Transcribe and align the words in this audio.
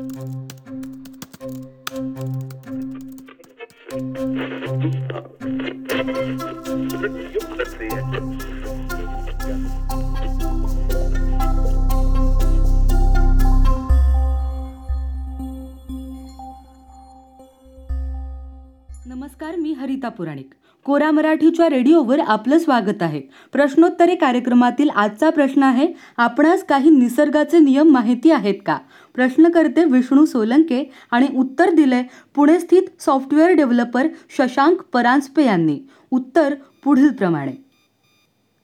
Thank 0.00 0.52
you. 8.42 8.49
नमस्कार 19.50 19.62
मी 19.62 19.72
हरिता 19.72 20.08
पुराणिक. 20.08 20.50
कोरा 20.86 21.10
मराठीच्या 21.10 21.68
रेडिओवर 21.68 22.20
आपलं 22.20 22.58
स्वागत 22.58 23.02
आहे. 23.02 23.20
प्रश्नोत्तरे 23.52 24.14
कार्यक्रमातील 24.14 24.90
आजचा 24.90 25.30
प्रश्न 25.30 25.62
आहे 25.62 25.86
आपणास 26.16 26.62
काही 26.64 26.90
निसर्गाचे 26.90 27.58
नियम 27.58 27.90
माहिती 27.92 28.30
आहेत 28.30 28.60
का? 28.66 28.76
प्रश्नकर्ते 29.14 29.84
विष्णू 29.84 30.24
सोलंके 30.26 30.82
आणि 31.10 31.28
उत्तर 31.36 31.70
दिले 31.70 32.02
पुणे 32.34 32.58
स्थित 32.60 32.82
सॉफ्टवेअर 33.00 33.52
डेव्हलपर 33.52 34.08
शशांक 34.38 34.82
परांजपे 34.92 35.44
यांनी. 35.44 35.78
उत्तर 36.10 36.54
पुढीलप्रमाणे 36.84 37.52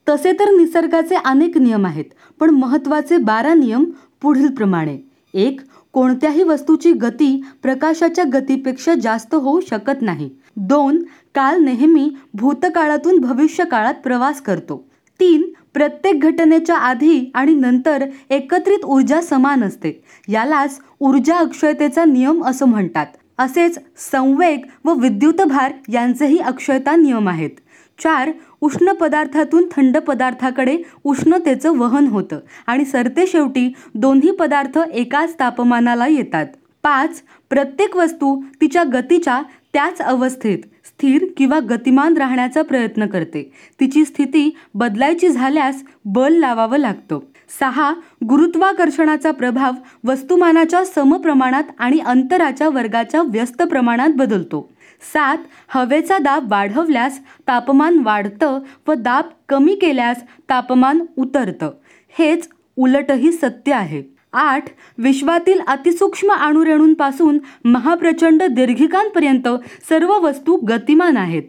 तसे 0.06 0.32
तर 0.32 0.56
निसर्गाचे 0.56 1.16
अनेक 1.24 1.58
नियम 1.58 1.86
आहेत 1.86 2.14
पण 2.40 2.50
महत्त्वाचे 2.50 3.16
बारा 3.18 3.54
नियम 3.54 3.84
पुढीलप्रमाणे 4.22 4.98
एक 5.34 5.60
कोणत्याही 5.92 6.42
वस्तूची 6.42 6.92
गती 6.92 7.42
प्रकाशाच्या 7.62 8.24
गतीपेक्षा 8.32 8.94
जास्त 8.94 9.34
होऊ 9.34 9.60
शकत 9.60 10.02
नाही. 10.02 10.30
दोन 10.56 11.02
काल 11.34 11.64
नेहमी 11.64 12.10
भूतकाळातून 12.34 13.18
भविष्य 13.18 13.64
काळात 13.64 13.94
प्रवास 13.94 14.40
करतो. 14.40 14.88
तीन 15.20 15.42
प्रत्येक 15.74 16.20
घटनेच्या 16.20 16.76
आधी 16.76 17.30
आणि 17.34 17.54
नंतर 17.54 18.04
एकत्रित 18.30 18.84
ऊर्जा 18.84 19.20
समान 19.20 19.64
असते. 19.64 20.02
यालाच 20.28 20.80
ऊर्जा 21.00 21.36
अक्षयतेचा 21.36 22.04
नियम 22.04 22.44
असं 22.44 22.66
म्हणतात. 22.66 23.06
असेच 23.38 23.78
संवेग 23.96 24.60
व 24.84 24.94
विद्युतभार 24.94 25.72
यांचेही 25.88 26.38
अक्षयता 26.38 26.96
नियम 26.96 27.28
आहेत. 27.28 27.50
चार 27.98 28.30
उष्ण 28.60 28.92
पदार्थातून 28.92 29.64
थंड 29.76 29.96
पदार्थाकडे 29.96 30.78
उष्णतेचं 31.04 31.76
वहन 31.78 32.06
होतं 32.06 32.38
आणि 32.66 32.84
सरते 32.84 33.26
शेवटी 33.26 33.72
दोन्ही 33.94 34.30
पदार्थ 34.30 34.78
एकाच 34.78 35.34
तापमानाला 35.40 36.06
येतात. 36.06 36.46
पाच 36.82 37.22
प्रत्येक 37.50 37.96
वस्तू 37.96 38.42
तिच्या 38.60 38.82
गतीच्या 38.92 39.42
त्याच 39.72 40.00
अवस्थेत 40.00 40.58
स्थिर 40.84 41.24
किंवा 41.36 41.58
गतिमान 41.60 42.16
राहण्याचा 42.16 42.62
प्रयत्न 42.62 43.06
करते. 43.06 43.52
तिची 43.80 44.04
स्थिती 44.04 44.56
बदलायची 44.74 45.28
झाल्यास 45.28 45.82
बल 46.04 46.32
लावावं 46.32 46.78
लागतं. 46.78 47.18
सहा 47.60 47.92
गुरुत्वाकर्षणाचा 48.28 49.30
प्रभाव 49.30 49.72
वस्तुमानाच्या 50.04 50.84
समप्रमाणात 50.84 51.64
आणि 51.78 51.98
अंतराच्या 51.98 52.68
वर्गाच्या 52.68 53.22
व्यस्त 53.22 53.62
प्रमाणात 53.62 54.10
बदलतो. 54.16 54.72
सात 55.00 55.38
हवेचा 55.68 56.18
दाब 56.18 56.50
वाढवल्यास 56.50 57.20
तापमान 57.48 57.98
वाढतं 57.98 58.58
व 58.88 58.92
दाब 58.92 59.24
कमी 59.48 59.74
केल्यास 59.74 60.22
तापमान 60.48 61.00
उतरतं. 61.18 61.70
हेच 62.18 62.48
उलटही 62.76 63.32
सत्य 63.32 63.72
आहे. 63.72 64.02
आठ 64.32 64.64
विश्वातील 64.98 65.60
अतिसूक्ष्म 65.66 66.32
अणुरेणूंपासून 66.32 67.38
महाप्रचंड 67.64 68.42
दीर्घिकांपर्यंत 68.42 69.48
सर्व 69.88 70.12
वस्तू 70.12 70.56
गतिमान 70.56 71.16
आहेत. 71.16 71.42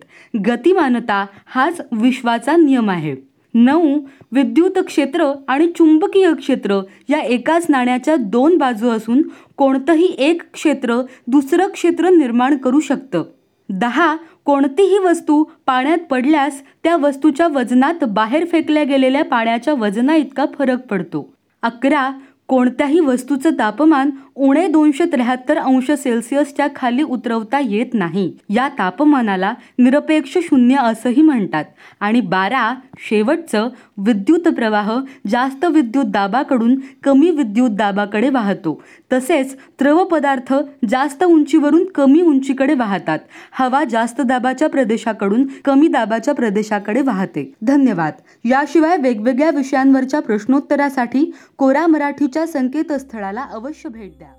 गतिमानता 0.47 1.25
हाच 1.45 1.81
विश्वाचा 1.91 2.55
नियम 2.55 2.89
आहे. 2.89 3.15
नऊ 3.53 3.99
विद्युत 4.31 4.79
क्षेत्र 4.87 5.33
आणि 5.47 5.67
चुंबकीय 5.67 6.33
क्षेत्र 6.33 6.81
या 7.09 7.19
एकाच 7.19 7.65
नाण्याच्या 7.69 8.15
दोन 8.15 8.57
बाजू 8.57 8.89
असून 8.89 9.21
कोणतंही 9.57 10.15
एक 10.19 10.41
क्षेत्र 10.53 11.01
दुसरं 11.27 11.67
क्षेत्र 11.67 12.09
निर्माण 12.09 12.57
करू 12.57 12.79
शकतं. 12.79 13.23
दहा 13.69 14.15
कोणतीही 14.45 14.97
वस्तू 14.97 15.43
पाण्यात 15.65 15.97
पडल्यास 15.97 16.61
त्या 16.83 16.95
वस्तूच्या 16.95 17.47
वजनात 17.47 18.03
बाहेर 18.03 18.45
फेकल्या 18.51 18.83
गेलेल्या 18.83 19.23
पाण्याच्या 19.23 19.73
वजना 19.73 20.15
इतका 20.15 20.45
फरक 20.57 20.87
पडतो. 20.87 21.33
अकरा 21.61 22.11
कोणत्याही 22.47 22.99
वस्तूचं 22.99 23.49
तापमान 23.49 24.09
उणे 24.35 24.67
दोनशे 24.67 25.05
त्र्याहत्तर 25.05 25.57
अंश 25.57 25.91
सेल्सिअसच्या 25.91 26.67
खाली 26.75 27.03
उतरवता 27.03 27.59
येत 27.59 27.85
नाही. 27.93 28.33
या 28.49 28.67
तापमानाला 28.67 29.53
निरपेक्ष 29.79 30.37
शून्य 30.41 30.75
असंही 30.75 31.21
म्हणतात. 31.21 31.65
आणि 31.99 32.21
बारा 32.21 32.73
शेवटचं 32.97 33.69
विद्युत 33.97 34.39
प्रवाह 34.39 34.99
जास्त 35.27 35.65
विद्युत 35.65 36.05
दाबाकडून 36.05 36.79
कमी 37.03 37.31
विद्युत 37.31 37.69
दाबाकडे 37.69 38.29
वाहतो. 38.29 38.83
तसेच 39.13 39.55
द्रव 39.79 40.03
पदार्थ 40.03 40.53
जास्त 40.89 41.23
उंचीवरून 41.23 41.85
कमी 41.85 42.21
उंचीकडे 42.21 42.73
वाहतात. 42.73 43.19
हवा 43.51 43.83
जास्त 43.83 44.21
दाबाच्या 44.21 44.69
प्रदेशाकडून 44.69 45.47
कमी 45.65 45.87
दाबाच्या 45.87 46.33
प्रदेशाकडे 46.33 47.01
वाहते. 47.01 47.53
धन्यवाद. 47.61 48.13
याशिवाय 48.45 48.97
वेगवेगळ्या 48.97 49.49
विषयांवरच्या 49.49 50.19
प्रश्नोत्तरासाठी 50.19 51.31
कोरा 51.57 51.87
मराठीच्या 51.87 52.36
संकेतस्थळाला 52.45 53.41
अवश्य 53.41 53.89
भेट 53.89 54.17
द्या. 54.17 54.33